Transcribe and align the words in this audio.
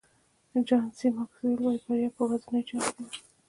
جان 0.67 0.85
سي 0.97 1.07
ماکسویل 1.15 1.59
وایي 1.61 1.79
بریا 1.85 2.09
په 2.15 2.21
ورځنیو 2.27 2.67
چارو 2.69 2.89
کې 2.95 3.03
ده. 3.07 3.13